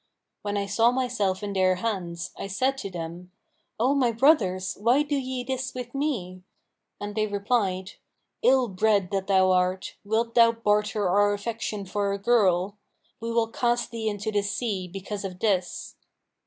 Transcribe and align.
When 0.41 0.57
I 0.57 0.65
saw 0.65 0.89
myself 0.89 1.43
in 1.43 1.53
their 1.53 1.75
hands, 1.75 2.31
I 2.35 2.47
said 2.47 2.75
to 2.79 2.89
them, 2.89 3.31
'O 3.79 3.93
my 3.93 4.11
brothers, 4.11 4.75
why 4.79 5.03
do 5.03 5.15
ye 5.15 5.43
this 5.43 5.75
with 5.75 5.93
me?' 5.93 6.41
And 6.99 7.13
they 7.13 7.27
replied, 7.27 7.91
'Ill 8.41 8.67
bred 8.67 9.11
that 9.11 9.27
thou 9.27 9.51
art, 9.51 9.97
wilt 10.03 10.33
thou 10.33 10.53
barter 10.53 11.07
our 11.07 11.33
affection 11.33 11.85
for 11.85 12.13
a 12.13 12.17
girl?; 12.17 12.77
we 13.19 13.31
will 13.31 13.49
cast 13.49 13.91
thee 13.91 14.09
into 14.09 14.31
the 14.31 14.41
sea, 14.41 14.87
because 14.87 15.23
of 15.23 15.37
this.' 15.37 15.95